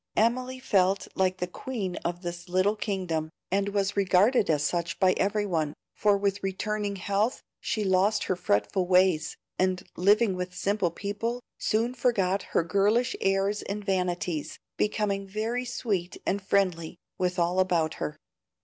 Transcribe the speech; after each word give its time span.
Emily 0.15 0.57
felt 0.59 1.07
like 1.13 1.37
the 1.37 1.45
queen 1.45 1.95
of 1.97 2.23
this 2.23 2.49
little 2.49 2.75
kingdom, 2.75 3.29
and 3.51 3.69
was 3.69 3.95
regarded 3.95 4.49
as 4.49 4.63
such 4.63 4.99
by 4.99 5.11
every 5.13 5.45
one, 5.45 5.75
for 5.93 6.17
with 6.17 6.41
returning 6.41 6.95
health 6.95 7.43
she 7.59 7.83
lost 7.83 8.23
her 8.23 8.35
fretful 8.35 8.87
ways, 8.87 9.37
and 9.59 9.83
living 9.95 10.35
with 10.35 10.55
simple 10.55 10.89
people, 10.89 11.39
soon 11.59 11.93
forgot 11.93 12.41
her 12.57 12.63
girlish 12.63 13.15
airs 13.21 13.61
and 13.61 13.85
vanities, 13.85 14.57
becoming 14.75 15.27
very 15.27 15.65
sweet 15.65 16.17
and 16.25 16.41
friendly 16.41 16.97
with 17.19 17.37
all 17.37 17.59
about 17.59 17.93
her. 18.01 18.17